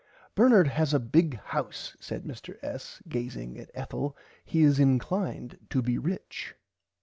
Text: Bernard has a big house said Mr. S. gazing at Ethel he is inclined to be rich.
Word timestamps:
Bernard 0.33 0.67
has 0.69 0.95
a 0.95 0.99
big 0.99 1.37
house 1.39 1.95
said 1.99 2.23
Mr. 2.23 2.57
S. 2.63 3.03
gazing 3.07 3.59
at 3.59 3.69
Ethel 3.75 4.17
he 4.43 4.63
is 4.63 4.79
inclined 4.79 5.59
to 5.69 5.83
be 5.83 5.99
rich. 5.99 6.55